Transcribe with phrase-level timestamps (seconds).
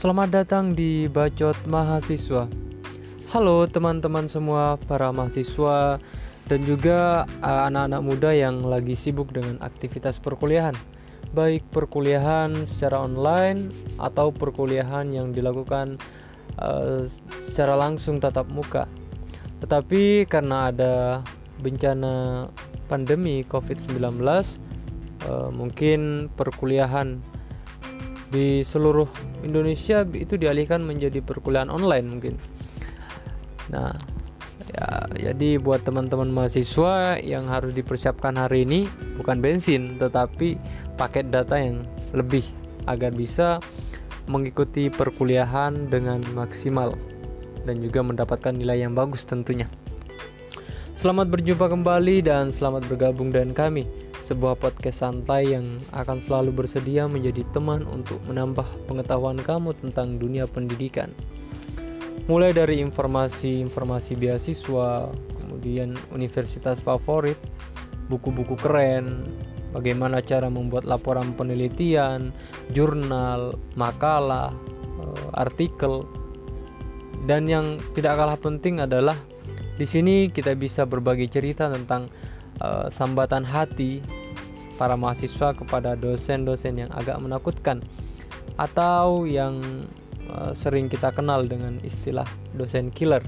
[0.00, 2.48] Selamat datang di Bacot Mahasiswa.
[3.36, 6.00] Halo teman-teman semua para mahasiswa
[6.48, 10.72] dan juga uh, anak-anak muda yang lagi sibuk dengan aktivitas perkuliahan.
[11.36, 16.00] Baik perkuliahan secara online atau perkuliahan yang dilakukan
[16.56, 17.04] uh,
[17.36, 18.88] secara langsung tatap muka.
[19.60, 21.20] Tetapi karena ada
[21.60, 22.48] bencana
[22.88, 24.00] pandemi COVID-19
[25.28, 27.39] uh, mungkin perkuliahan
[28.30, 29.10] di seluruh
[29.42, 32.34] Indonesia itu dialihkan menjadi perkuliahan online mungkin.
[33.74, 33.94] Nah,
[34.70, 34.86] ya
[35.30, 38.86] jadi buat teman-teman mahasiswa yang harus dipersiapkan hari ini
[39.18, 40.54] bukan bensin tetapi
[40.94, 41.82] paket data yang
[42.14, 42.46] lebih
[42.86, 43.58] agar bisa
[44.30, 46.94] mengikuti perkuliahan dengan maksimal
[47.66, 49.66] dan juga mendapatkan nilai yang bagus tentunya.
[50.94, 53.88] Selamat berjumpa kembali dan selamat bergabung dengan kami,
[54.30, 60.46] sebuah podcast santai yang akan selalu bersedia menjadi teman untuk menambah pengetahuan kamu tentang dunia
[60.46, 61.10] pendidikan.
[62.30, 65.10] Mulai dari informasi-informasi beasiswa,
[65.42, 67.34] kemudian universitas favorit,
[68.06, 69.26] buku-buku keren,
[69.74, 72.30] bagaimana cara membuat laporan penelitian,
[72.70, 74.54] jurnal, makalah,
[75.02, 76.06] eh, artikel,
[77.26, 79.18] dan yang tidak kalah penting adalah
[79.74, 82.12] di sini kita bisa berbagi cerita tentang
[82.60, 84.19] uh, sambatan hati
[84.80, 87.84] para mahasiswa kepada dosen-dosen yang agak menakutkan
[88.56, 89.60] atau yang
[90.32, 92.24] uh, sering kita kenal dengan istilah
[92.56, 93.20] dosen killer.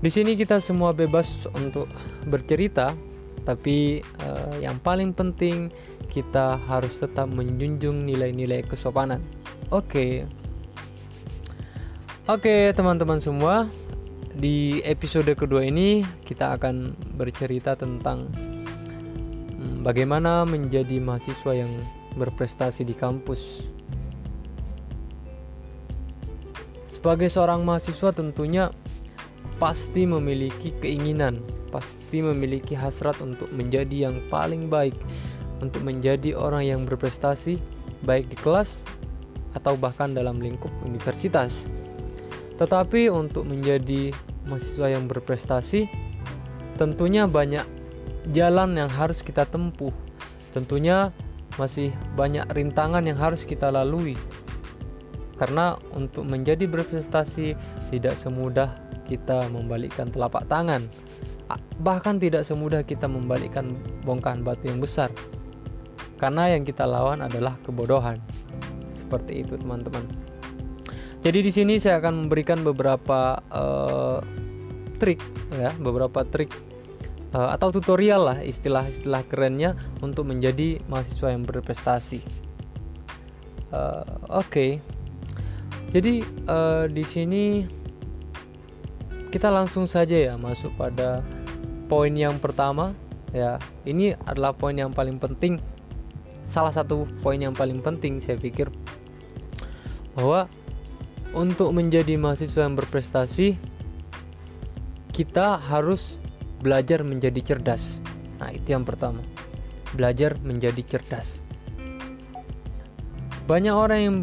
[0.00, 1.84] Di sini kita semua bebas untuk
[2.24, 2.96] bercerita,
[3.44, 5.68] tapi uh, yang paling penting
[6.08, 9.20] kita harus tetap menjunjung nilai-nilai kesopanan.
[9.68, 9.84] Oke.
[9.84, 10.12] Okay.
[12.26, 13.70] Oke, okay, teman-teman semua,
[14.34, 18.26] di episode kedua ini kita akan bercerita tentang
[19.86, 21.70] bagaimana menjadi mahasiswa yang
[22.18, 23.70] berprestasi di kampus.
[26.90, 28.74] Sebagai seorang mahasiswa tentunya
[29.62, 31.38] pasti memiliki keinginan,
[31.70, 34.98] pasti memiliki hasrat untuk menjadi yang paling baik,
[35.62, 37.62] untuk menjadi orang yang berprestasi
[38.02, 38.82] baik di kelas
[39.54, 41.70] atau bahkan dalam lingkup universitas.
[42.58, 44.10] Tetapi untuk menjadi
[44.50, 45.86] mahasiswa yang berprestasi,
[46.74, 47.75] tentunya banyak
[48.30, 49.92] jalan yang harus kita tempuh.
[50.56, 51.12] Tentunya
[51.60, 54.16] masih banyak rintangan yang harus kita lalui.
[55.36, 57.52] Karena untuk menjadi berprestasi
[57.92, 58.72] tidak semudah
[59.04, 60.88] kita membalikkan telapak tangan.
[61.76, 65.12] Bahkan tidak semudah kita membalikkan bongkahan batu yang besar.
[66.16, 68.16] Karena yang kita lawan adalah kebodohan.
[68.96, 70.08] Seperti itu, teman-teman.
[71.20, 74.18] Jadi di sini saya akan memberikan beberapa uh,
[74.96, 75.20] trik
[75.52, 76.65] ya, beberapa trik
[77.32, 82.20] uh, atau tutorial lah istilah-istilah kerennya untuk menjadi mahasiswa yang berprestasi.
[83.74, 84.70] Uh, Oke, okay.
[85.90, 87.44] jadi uh, di sini
[89.30, 91.20] kita langsung saja ya masuk pada
[91.90, 92.94] poin yang pertama
[93.34, 93.58] ya.
[93.82, 95.58] Ini adalah poin yang paling penting,
[96.46, 98.70] salah satu poin yang paling penting saya pikir
[100.16, 100.48] bahwa
[101.36, 103.60] untuk menjadi mahasiswa yang berprestasi,
[105.12, 106.16] kita harus
[106.60, 108.00] belajar menjadi cerdas.
[108.40, 109.20] Nah, itu yang pertama.
[109.92, 111.40] Belajar menjadi cerdas.
[113.46, 114.16] Banyak orang yang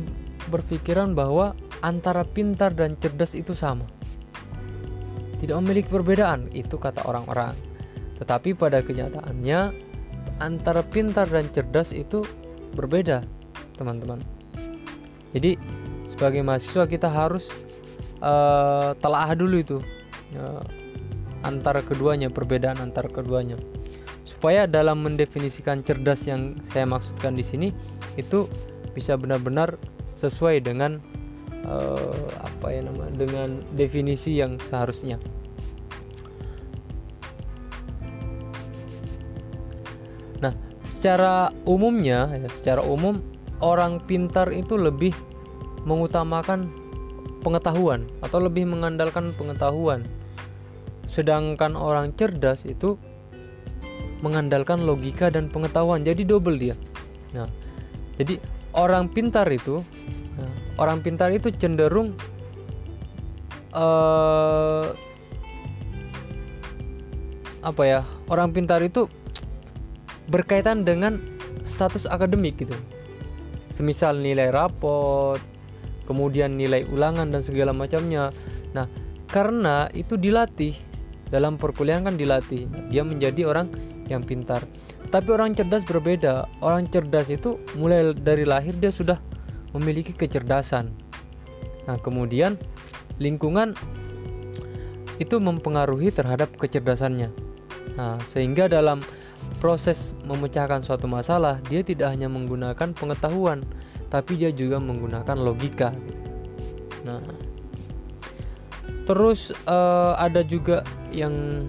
[0.52, 3.88] berpikiran bahwa antara pintar dan cerdas itu sama.
[5.40, 7.56] Tidak memiliki perbedaan, itu kata orang-orang.
[8.20, 9.76] Tetapi pada kenyataannya
[10.40, 12.24] antara pintar dan cerdas itu
[12.76, 13.24] berbeda,
[13.76, 14.24] teman-teman.
[15.36, 15.60] Jadi
[16.08, 17.50] sebagai mahasiswa kita harus
[18.24, 19.78] uh, telaah dulu itu
[20.38, 20.64] uh,
[21.44, 23.59] antara keduanya perbedaan antara keduanya
[24.24, 27.70] supaya dalam mendefinisikan cerdas yang saya maksudkan di sini
[28.16, 28.48] itu
[28.96, 29.76] bisa benar-benar
[30.16, 31.03] sesuai dengan
[31.68, 35.20] uh, apa ya nama dengan definisi yang seharusnya
[40.40, 40.56] nah
[40.88, 43.20] secara umumnya ya secara umum
[43.59, 45.12] orang pintar itu lebih
[45.84, 46.72] mengutamakan
[47.44, 50.08] pengetahuan atau lebih mengandalkan pengetahuan.
[51.03, 52.96] Sedangkan orang cerdas itu
[54.23, 56.02] mengandalkan logika dan pengetahuan.
[56.02, 56.76] Jadi double dia.
[57.35, 57.52] Nah,
[58.16, 58.40] jadi
[58.72, 59.84] orang pintar itu
[60.40, 62.16] nah, orang pintar itu cenderung
[63.76, 64.96] uh,
[67.59, 68.02] apa ya?
[68.32, 69.11] Orang pintar itu
[70.32, 71.20] berkaitan dengan
[71.67, 72.76] status akademik gitu.
[73.73, 75.41] Semisal nilai raport,
[76.08, 78.29] kemudian nilai ulangan dan segala macamnya.
[78.72, 78.88] Nah,
[79.28, 80.92] karena itu dilatih
[81.34, 83.74] dalam perkuliahan kan dilatih, dia menjadi orang
[84.06, 84.70] yang pintar.
[85.09, 86.46] Tapi orang cerdas berbeda.
[86.62, 89.18] Orang cerdas itu mulai dari lahir dia sudah
[89.74, 90.94] memiliki kecerdasan.
[91.90, 92.62] Nah, kemudian
[93.18, 93.74] lingkungan
[95.18, 97.34] itu mempengaruhi terhadap kecerdasannya.
[97.97, 99.02] Nah, sehingga dalam
[99.58, 103.66] proses memecahkan suatu masalah, dia tidak hanya menggunakan pengetahuan,
[104.14, 105.94] tapi dia juga menggunakan logika.
[105.94, 106.22] Gitu.
[107.06, 107.22] Nah,
[109.03, 111.67] terus uh, ada juga yang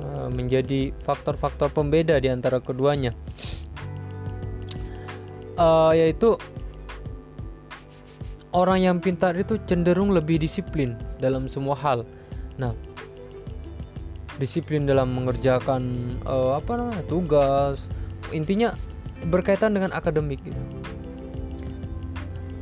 [0.00, 3.16] uh, menjadi faktor-faktor pembeda di antara keduanya,
[5.56, 6.36] uh, yaitu
[8.52, 12.04] orang yang pintar itu cenderung lebih disiplin dalam semua hal.
[12.58, 12.72] Nah,
[14.38, 17.90] disiplin dalam mengerjakan uh, apa namanya tugas,
[18.30, 18.72] intinya
[19.26, 20.62] berkaitan dengan akademik gitu.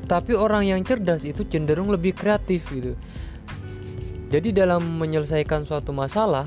[0.06, 2.94] Tapi orang yang cerdas itu cenderung lebih kreatif gitu.
[4.37, 6.44] Jadi dalam menyelesaikan suatu masalah,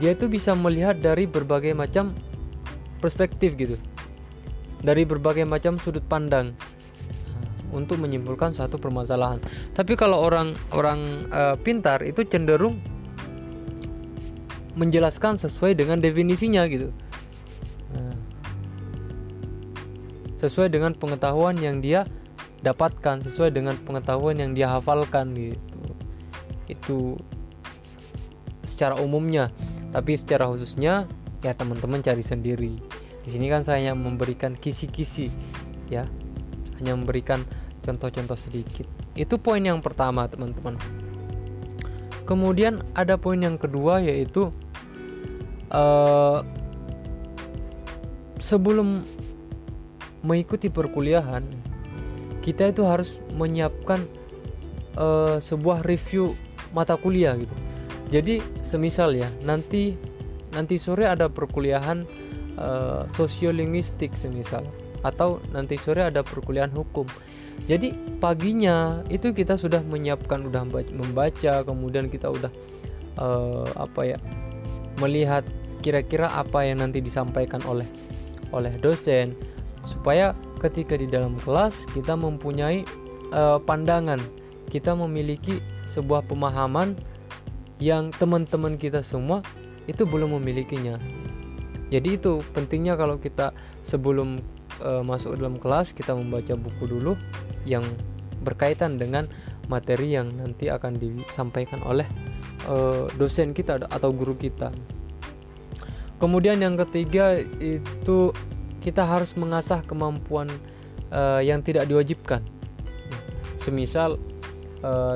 [0.00, 2.16] dia itu bisa melihat dari berbagai macam
[3.04, 3.76] perspektif gitu.
[4.80, 6.56] Dari berbagai macam sudut pandang
[7.68, 9.44] untuk menyimpulkan satu permasalahan.
[9.76, 12.80] Tapi kalau orang orang uh, pintar itu cenderung
[14.72, 16.88] menjelaskan sesuai dengan definisinya gitu.
[17.92, 18.16] Nah,
[20.40, 22.08] sesuai dengan pengetahuan yang dia
[22.64, 25.75] dapatkan, sesuai dengan pengetahuan yang dia hafalkan gitu.
[26.66, 27.18] Itu
[28.66, 29.54] secara umumnya,
[29.94, 31.06] tapi secara khususnya
[31.40, 32.74] ya teman-teman cari sendiri.
[33.26, 35.30] Di sini kan saya memberikan kisi-kisi
[35.90, 36.06] ya.
[36.76, 37.42] Hanya memberikan
[37.80, 38.84] contoh-contoh sedikit.
[39.16, 40.76] Itu poin yang pertama teman-teman.
[42.26, 44.50] Kemudian ada poin yang kedua yaitu
[45.70, 46.42] uh,
[48.42, 49.06] sebelum
[50.26, 51.46] mengikuti perkuliahan
[52.42, 54.02] kita itu harus menyiapkan
[54.98, 56.34] uh, sebuah review
[56.76, 57.56] mata kuliah gitu
[58.12, 59.96] jadi semisal ya nanti
[60.54, 62.06] nanti sore ada perkuliahan
[62.56, 64.62] uh, sosiolinguistik semisal
[65.04, 67.06] atau nanti sore ada perkuliahan hukum.
[67.70, 70.62] Jadi paginya itu kita sudah menyiapkan udah
[70.92, 72.52] membaca, kemudian kita udah
[73.16, 74.18] uh, apa ya
[75.00, 75.44] melihat
[75.80, 77.88] kira-kira apa yang nanti disampaikan oleh
[78.52, 79.32] oleh dosen
[79.88, 82.84] supaya ketika di dalam kelas kita mempunyai
[83.32, 84.20] uh, pandangan,
[84.66, 86.98] kita memiliki sebuah pemahaman
[87.78, 89.44] yang teman-teman kita semua
[89.86, 90.98] itu belum memilikinya.
[91.86, 93.54] Jadi itu pentingnya kalau kita
[93.86, 94.42] sebelum
[94.82, 97.14] e, masuk dalam kelas kita membaca buku dulu
[97.62, 97.86] yang
[98.42, 99.30] berkaitan dengan
[99.70, 102.06] materi yang nanti akan disampaikan oleh
[102.66, 104.74] e, dosen kita atau guru kita.
[106.18, 108.32] Kemudian yang ketiga itu
[108.82, 110.50] kita harus mengasah kemampuan
[111.12, 112.42] e, yang tidak diwajibkan.
[113.54, 114.18] Semisal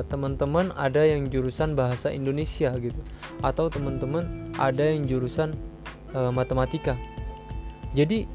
[0.07, 3.01] teman-teman ada yang jurusan bahasa Indonesia gitu.
[3.45, 5.55] Atau teman-teman ada yang jurusan
[6.33, 6.99] matematika.
[7.95, 8.27] Jadi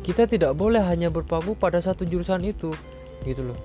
[0.00, 2.72] kita tidak boleh hanya berpaku pada satu jurusan itu
[3.28, 3.58] gitu loh.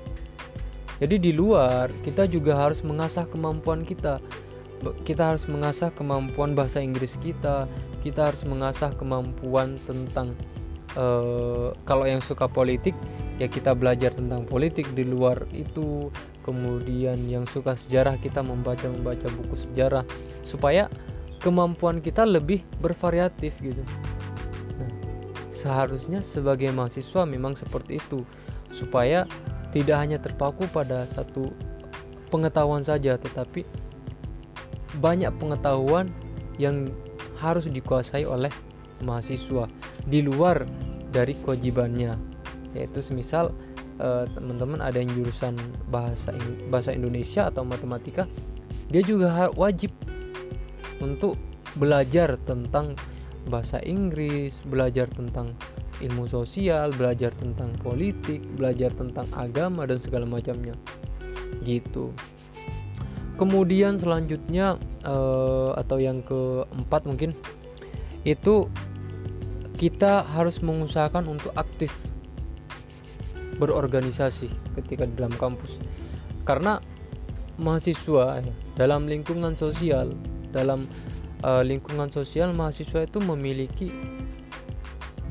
[1.00, 4.20] Jadi di luar kita juga harus mengasah kemampuan kita.
[5.08, 7.68] Kita harus mengasah kemampuan bahasa Inggris kita.
[8.04, 10.36] Kita harus mengasah kemampuan tentang
[11.00, 12.94] uh, kalau yang suka politik
[13.36, 16.10] ya kita belajar tentang politik di luar itu.
[16.46, 20.06] Kemudian yang suka sejarah kita membaca membaca buku sejarah
[20.46, 20.86] supaya
[21.42, 23.82] kemampuan kita lebih bervariatif gitu.
[25.50, 28.22] Seharusnya sebagai mahasiswa memang seperti itu.
[28.70, 29.26] Supaya
[29.74, 31.50] tidak hanya terpaku pada satu
[32.30, 33.66] pengetahuan saja tetapi
[35.00, 36.12] banyak pengetahuan
[36.56, 36.88] yang
[37.40, 38.52] harus dikuasai oleh
[39.04, 39.68] mahasiswa
[40.08, 40.64] di luar
[41.12, 42.35] dari kewajibannya
[42.76, 43.56] yaitu semisal
[43.98, 45.56] eh, teman-teman ada yang jurusan
[45.88, 46.36] bahasa
[46.68, 48.28] bahasa Indonesia atau matematika
[48.92, 49.96] dia juga wajib
[51.00, 51.40] untuk
[51.76, 52.96] belajar tentang
[53.46, 55.54] bahasa Inggris, belajar tentang
[56.02, 60.74] ilmu sosial, belajar tentang politik, belajar tentang agama dan segala macamnya.
[61.62, 62.12] Gitu.
[63.36, 67.36] Kemudian selanjutnya uh, atau yang keempat mungkin
[68.24, 68.72] itu
[69.76, 72.15] kita harus mengusahakan untuk aktif
[73.58, 75.80] berorganisasi ketika di dalam kampus.
[76.44, 76.80] Karena
[77.56, 80.12] mahasiswa ya, dalam lingkungan sosial,
[80.52, 80.86] dalam
[81.44, 83.90] uh, lingkungan sosial mahasiswa itu memiliki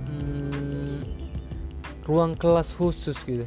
[0.09, 1.05] hmm,
[2.09, 3.45] ruang kelas khusus gitu.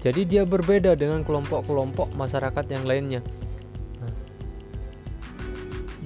[0.00, 3.20] Jadi dia berbeda dengan kelompok-kelompok masyarakat yang lainnya.
[4.00, 4.14] Nah,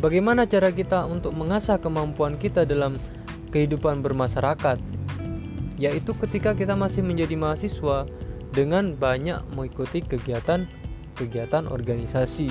[0.02, 2.98] bagaimana cara kita untuk mengasah kemampuan kita dalam
[3.54, 4.93] kehidupan bermasyarakat?
[5.84, 8.08] Yaitu ketika kita masih menjadi mahasiswa
[8.56, 12.48] dengan banyak mengikuti kegiatan-kegiatan organisasi.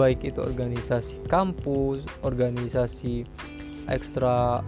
[0.00, 3.28] Baik itu organisasi kampus, organisasi
[3.90, 4.64] ekstra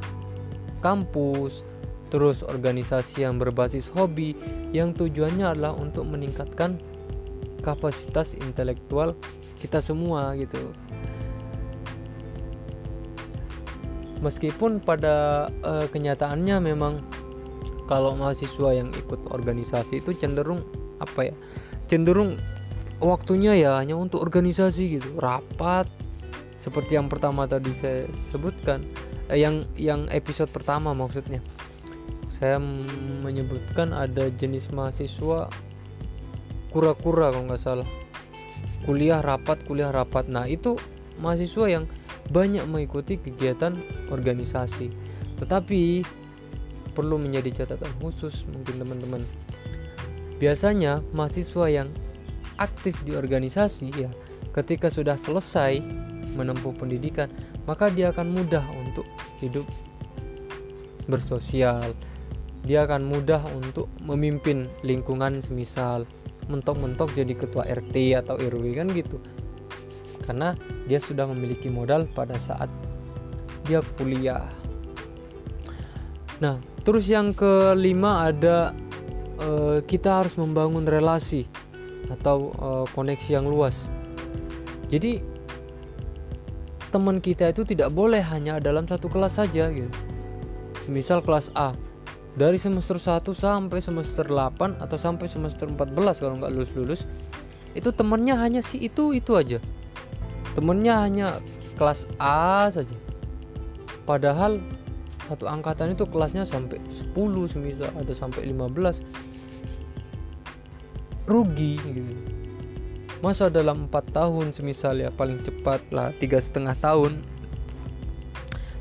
[0.85, 1.65] kampus,
[2.13, 4.37] terus organisasi yang berbasis hobi
[4.77, 6.77] yang tujuannya adalah untuk meningkatkan
[7.65, 9.17] kapasitas intelektual
[9.63, 10.75] kita semua gitu.
[14.21, 17.22] Meskipun pada uh, kenyataannya memang
[17.91, 20.63] kalau mahasiswa yang ikut organisasi itu cenderung
[21.03, 21.35] apa ya
[21.91, 22.39] cenderung
[23.03, 25.19] waktunya ya hanya untuk organisasi gitu.
[25.19, 25.91] Rapat
[26.57, 28.87] seperti yang pertama tadi saya sebutkan
[29.27, 31.43] eh, yang yang episode pertama maksudnya.
[32.33, 32.59] Saya
[33.23, 35.53] menyebutkan ada jenis mahasiswa
[36.73, 37.89] kura-kura kalau nggak salah.
[38.89, 40.27] Kuliah rapat kuliah rapat.
[40.27, 40.79] Nah itu
[41.21, 41.85] mahasiswa yang
[42.31, 43.77] banyak mengikuti kegiatan
[44.11, 44.91] organisasi.
[45.39, 46.03] Tetapi
[46.93, 49.23] perlu menjadi catatan khusus mungkin teman-teman.
[50.39, 51.89] Biasanya mahasiswa yang
[52.61, 54.11] aktif di organisasi ya
[54.53, 55.81] ketika sudah selesai
[56.37, 57.33] menempuh pendidikan,
[57.65, 59.09] maka dia akan mudah untuk
[59.41, 59.65] hidup
[61.09, 61.97] bersosial.
[62.63, 66.07] Dia akan mudah untuk memimpin lingkungan semisal
[66.47, 69.19] mentok-mentok jadi ketua RT atau RW kan gitu
[70.23, 70.55] karena
[70.87, 72.71] dia sudah memiliki modal pada saat
[73.67, 74.47] dia kuliah.
[76.43, 78.77] Nah, terus yang kelima ada
[79.39, 81.47] uh, kita harus membangun relasi
[82.11, 83.89] atau uh, koneksi yang luas.
[84.93, 85.23] Jadi
[86.93, 89.89] teman kita itu tidak boleh hanya dalam satu kelas saja gitu.
[90.91, 91.73] Misal kelas A
[92.33, 97.05] dari semester 1 sampai semester 8 atau sampai semester 14 kalau nggak lulus-lulus
[97.77, 99.61] itu temannya hanya si itu itu aja
[100.57, 101.27] temennya hanya
[101.77, 102.97] kelas A saja
[104.09, 104.65] padahal
[105.33, 107.17] satu angkatan itu kelasnya sampai 10
[107.49, 109.01] semisal ada sampai 15
[111.25, 112.15] rugi gitu.
[113.25, 117.25] Masa dalam empat tahun semisal ya paling cepat lah tiga setengah tahun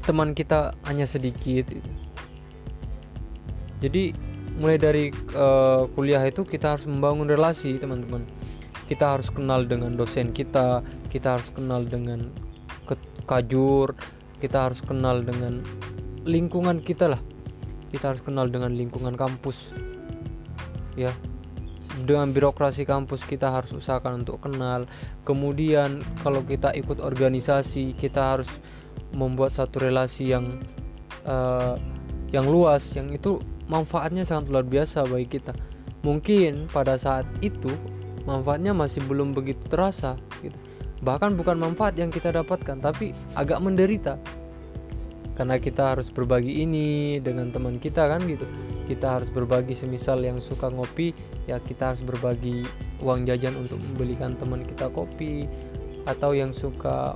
[0.03, 1.91] teman kita hanya sedikit gitu.
[3.77, 4.17] jadi
[4.57, 5.05] mulai dari
[5.37, 8.25] uh, kuliah itu kita harus membangun relasi teman-teman.
[8.89, 12.27] Kita harus kenal dengan dosen kita kita harus kenal dengan
[13.29, 13.95] kajur
[14.41, 15.61] kita harus kenal dengan
[16.25, 17.21] lingkungan kita lah.
[17.91, 19.75] Kita harus kenal dengan lingkungan kampus.
[20.95, 21.11] Ya.
[22.07, 24.87] Dengan birokrasi kampus kita harus usahakan untuk kenal.
[25.27, 28.49] Kemudian kalau kita ikut organisasi kita harus
[29.11, 30.55] membuat satu relasi yang
[31.27, 31.75] uh,
[32.31, 35.51] yang luas yang itu manfaatnya sangat luar biasa bagi kita.
[36.01, 37.69] Mungkin pada saat itu
[38.23, 40.55] manfaatnya masih belum begitu terasa gitu.
[41.01, 44.21] Bahkan bukan manfaat yang kita dapatkan, tapi agak menderita.
[45.33, 48.45] Karena kita harus berbagi ini dengan teman kita kan gitu.
[48.85, 51.15] Kita harus berbagi semisal yang suka ngopi,
[51.47, 52.67] ya kita harus berbagi
[52.99, 55.47] uang jajan untuk membelikan teman kita kopi
[56.03, 57.15] atau yang suka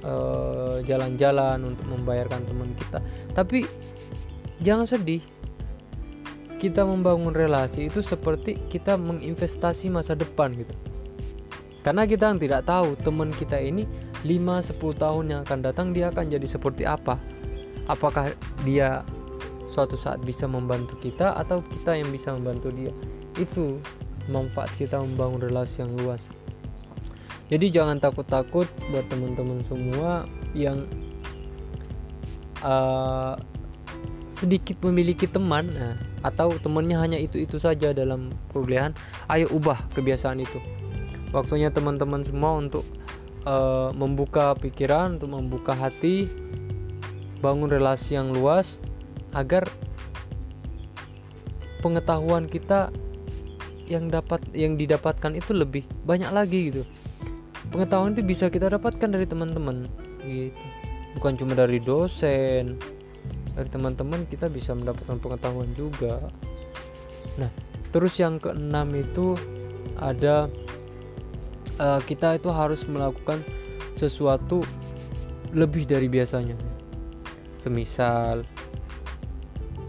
[0.00, 3.04] eh, jalan-jalan uh, untuk membayarkan teman kita.
[3.36, 3.68] Tapi
[4.64, 5.20] jangan sedih,
[6.60, 10.72] kita membangun relasi itu seperti kita menginvestasi masa depan gitu
[11.80, 13.88] karena kita tidak tahu teman kita ini
[14.20, 17.16] 5-10 tahun yang akan datang dia akan jadi seperti apa
[17.90, 18.30] apakah
[18.62, 19.02] dia
[19.66, 22.94] suatu saat bisa membantu kita atau kita yang bisa membantu dia
[23.34, 23.82] itu
[24.30, 26.30] manfaat kita membangun relasi yang luas
[27.50, 30.22] jadi jangan takut-takut buat teman-teman semua
[30.54, 30.86] yang
[32.62, 33.34] uh,
[34.30, 38.94] sedikit memiliki teman nah, atau temannya hanya itu-itu saja dalam kuliahan,
[39.28, 40.62] ayo ubah kebiasaan itu.
[41.34, 42.86] Waktunya teman-teman semua untuk
[43.44, 46.30] uh, membuka pikiran, untuk membuka hati,
[47.40, 48.78] bangun relasi yang luas
[49.32, 49.66] agar
[51.80, 52.92] pengetahuan kita
[53.88, 56.82] yang dapat yang didapatkan itu lebih banyak lagi gitu.
[57.72, 59.88] Pengetahuan itu bisa kita dapatkan dari teman-teman
[60.24, 60.54] gitu.
[61.18, 62.78] Bukan cuma dari dosen,
[63.54, 66.18] dari teman-teman kita bisa mendapatkan pengetahuan juga
[67.38, 67.50] nah
[67.90, 69.34] terus yang keenam itu
[69.98, 70.48] ada
[71.78, 73.42] uh, kita itu harus melakukan
[73.94, 74.62] sesuatu
[75.52, 76.54] lebih dari biasanya
[77.60, 78.48] semisal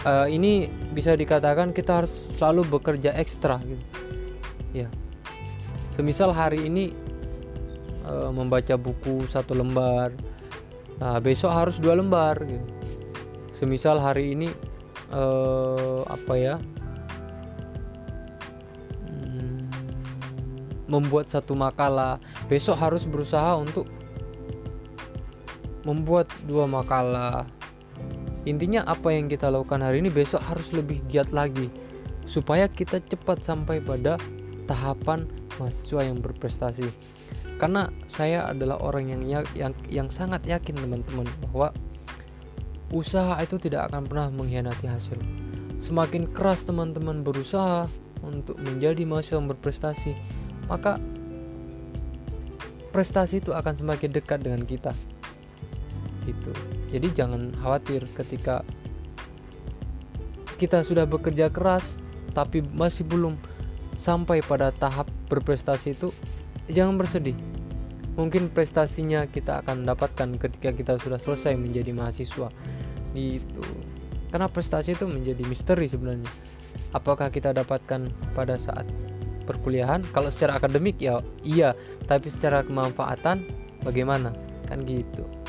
[0.04, 3.86] uh, ini bisa dikatakan kita harus selalu bekerja ekstra gitu.
[4.76, 4.88] Ya.
[5.92, 6.92] Semisal hari ini
[8.04, 10.12] uh, membaca buku satu lembar
[11.02, 12.68] nah besok harus dua lembar gitu.
[13.56, 14.54] Semisal hari ini
[15.10, 16.56] uh, apa ya
[19.10, 19.66] hmm,
[20.92, 22.22] membuat satu makalah.
[22.46, 23.90] Besok harus berusaha untuk
[25.82, 27.50] membuat dua makalah
[28.46, 31.70] intinya apa yang kita lakukan hari ini besok harus lebih giat lagi.
[32.26, 34.18] Supaya kita cepat sampai pada
[34.70, 35.26] tahapan
[35.58, 36.88] mahasiswa yang berprestasi.
[37.58, 41.70] Karena saya adalah orang yang yang yang sangat yakin teman-teman bahwa
[42.90, 45.18] usaha itu tidak akan pernah mengkhianati hasil.
[45.82, 47.90] Semakin keras teman-teman berusaha
[48.22, 50.14] untuk menjadi mahasiswa yang berprestasi,
[50.70, 51.02] maka
[52.94, 54.94] prestasi itu akan semakin dekat dengan kita.
[56.26, 58.68] Gitu jadi jangan khawatir ketika
[60.60, 61.98] kita sudah bekerja keras
[62.36, 63.40] tapi masih belum
[63.96, 66.12] sampai pada tahap berprestasi itu
[66.68, 67.36] jangan bersedih.
[68.20, 72.52] Mungkin prestasinya kita akan dapatkan ketika kita sudah selesai menjadi mahasiswa.
[73.16, 73.64] Gitu.
[74.30, 76.28] Karena prestasi itu menjadi misteri sebenarnya.
[76.92, 78.84] Apakah kita dapatkan pada saat
[79.48, 80.04] perkuliahan?
[80.12, 81.72] Kalau secara akademik ya iya.
[82.04, 83.48] Tapi secara kemanfaatan
[83.84, 84.36] bagaimana?
[84.68, 85.41] Kan gitu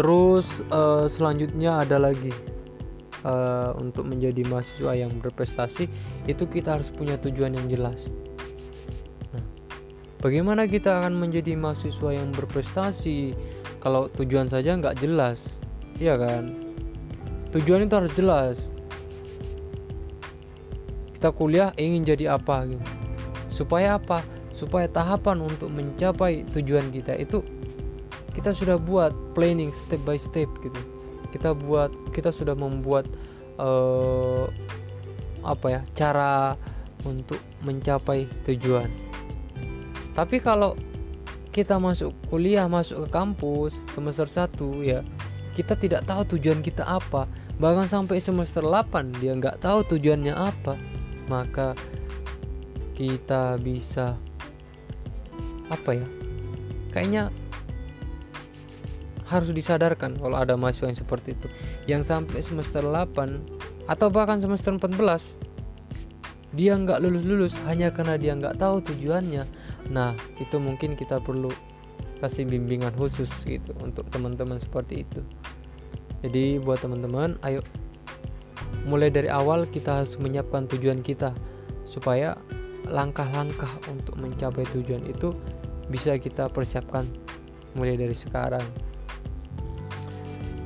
[0.00, 2.32] terus uh, selanjutnya ada lagi
[3.20, 5.92] uh, untuk menjadi mahasiswa yang berprestasi
[6.24, 8.08] itu kita harus punya tujuan yang jelas.
[9.36, 9.44] Nah,
[10.24, 13.36] bagaimana kita akan menjadi mahasiswa yang berprestasi
[13.84, 15.60] kalau tujuan saja nggak jelas?
[16.00, 16.56] Iya kan?
[17.52, 18.56] Tujuan itu harus jelas.
[21.12, 22.84] Kita kuliah ingin jadi apa gitu.
[23.52, 24.24] Supaya apa?
[24.48, 27.59] Supaya tahapan untuk mencapai tujuan kita itu
[28.40, 30.80] kita sudah buat planning step by step gitu.
[31.28, 33.04] Kita buat kita sudah membuat
[33.60, 34.48] uh,
[35.44, 36.56] apa ya cara
[37.04, 38.88] untuk mencapai tujuan.
[40.16, 40.72] Tapi kalau
[41.52, 44.56] kita masuk kuliah masuk ke kampus semester 1
[44.88, 45.04] ya
[45.52, 47.28] kita tidak tahu tujuan kita apa.
[47.60, 50.80] Bahkan sampai semester 8 dia nggak tahu tujuannya apa.
[51.28, 51.76] Maka
[52.96, 54.16] kita bisa
[55.68, 56.08] apa ya
[56.90, 57.30] kayaknya
[59.30, 61.46] harus disadarkan kalau ada mahasiswa yang seperti itu.
[61.86, 65.38] Yang sampai semester 8 atau bahkan semester 14
[66.50, 69.46] dia nggak lulus-lulus hanya karena dia nggak tahu tujuannya.
[69.94, 71.54] Nah itu mungkin kita perlu
[72.18, 75.22] kasih bimbingan khusus gitu untuk teman-teman seperti itu.
[76.20, 77.64] Jadi buat teman-teman, ayo.
[78.84, 81.32] Mulai dari awal kita harus menyiapkan tujuan kita
[81.88, 82.36] supaya
[82.90, 85.32] langkah-langkah untuk mencapai tujuan itu
[85.88, 87.06] bisa kita persiapkan
[87.72, 88.62] mulai dari sekarang.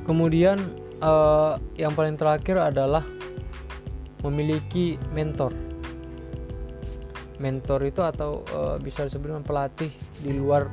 [0.05, 0.61] Kemudian
[1.01, 3.03] uh, yang paling terakhir adalah
[4.21, 5.53] memiliki mentor.
[7.41, 9.91] Mentor itu atau uh, bisa disebut pelatih
[10.23, 10.71] di luar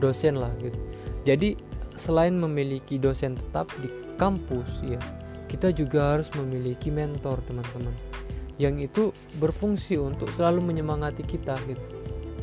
[0.00, 0.78] dosen lah gitu.
[1.26, 1.58] Jadi
[2.00, 4.96] selain memiliki dosen tetap di kampus ya
[5.52, 7.92] kita juga harus memiliki mentor teman-teman
[8.56, 11.84] yang itu berfungsi untuk selalu menyemangati kita gitu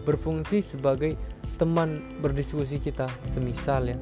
[0.05, 1.17] berfungsi sebagai
[1.57, 3.97] teman berdiskusi kita semisal ya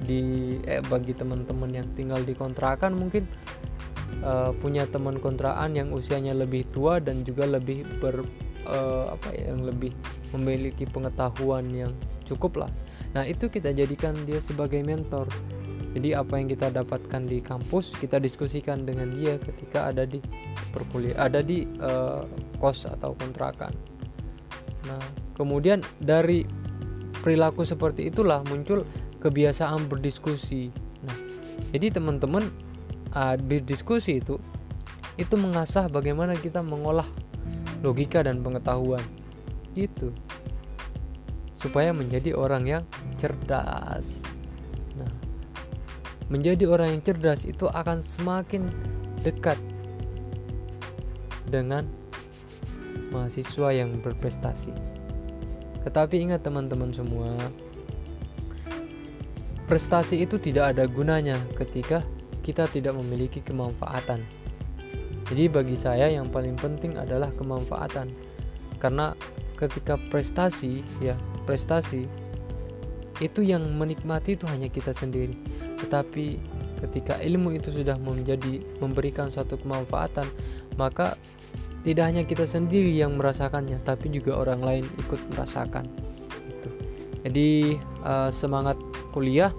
[0.00, 3.28] di eh, bagi teman-teman yang tinggal di kontrakan mungkin
[4.24, 8.24] uh, punya teman kontrakan yang usianya lebih tua dan juga lebih ber
[8.68, 9.92] uh, apa ya yang lebih
[10.36, 11.92] memiliki pengetahuan yang
[12.24, 12.70] cukup lah.
[13.12, 15.26] Nah itu kita jadikan dia sebagai mentor.
[15.90, 20.22] Jadi apa yang kita dapatkan di kampus kita diskusikan dengan dia ketika ada di
[20.70, 22.22] perkuliahan ada di uh,
[22.62, 23.74] kos atau kontrakan.
[24.86, 25.02] Nah
[25.34, 26.46] kemudian dari
[27.20, 28.86] perilaku seperti itulah muncul
[29.20, 30.72] kebiasaan berdiskusi.
[31.04, 31.16] Nah
[31.70, 32.48] jadi teman-teman
[33.12, 34.40] uh, berdiskusi itu
[35.20, 37.06] itu mengasah bagaimana kita mengolah
[37.84, 39.04] logika dan pengetahuan.
[39.76, 40.10] Gitu.
[41.52, 42.84] Supaya menjadi orang yang
[43.20, 44.24] cerdas.
[46.30, 48.70] Menjadi orang yang cerdas itu akan semakin
[49.26, 49.58] dekat
[51.50, 51.90] dengan
[53.10, 54.70] mahasiswa yang berprestasi.
[55.82, 57.34] Tetapi ingat teman-teman semua,
[59.70, 62.02] prestasi itu tidak ada gunanya ketika
[62.42, 64.18] kita tidak memiliki kemanfaatan.
[65.30, 68.10] Jadi bagi saya yang paling penting adalah kemanfaatan.
[68.82, 69.14] Karena
[69.54, 71.14] ketika prestasi ya,
[71.46, 72.10] prestasi
[73.22, 75.36] itu yang menikmati itu hanya kita sendiri
[75.80, 76.36] tetapi
[76.84, 80.28] ketika ilmu itu sudah menjadi memberikan satu kemanfaatan,
[80.76, 81.16] maka
[81.80, 85.88] tidak hanya kita sendiri yang merasakannya, tapi juga orang lain ikut merasakan.
[87.20, 88.80] Jadi uh, semangat
[89.10, 89.52] kuliah.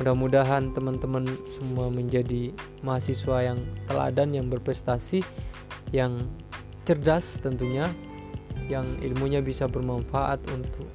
[0.00, 5.20] Mudah-mudahan teman-teman semua menjadi mahasiswa yang teladan, yang berprestasi,
[5.92, 6.24] yang
[6.88, 7.92] cerdas tentunya,
[8.72, 10.88] yang ilmunya bisa bermanfaat untuk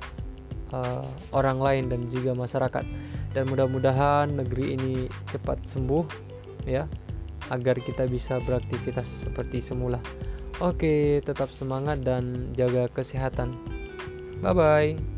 [0.74, 2.86] uh, orang lain dan juga masyarakat
[3.36, 4.94] dan mudah-mudahan negeri ini
[5.28, 6.06] cepat sembuh
[6.64, 6.88] ya
[7.52, 10.02] agar kita bisa beraktivitas seperti semula.
[10.64, 13.54] Oke, tetap semangat dan jaga kesehatan.
[14.40, 15.15] Bye bye.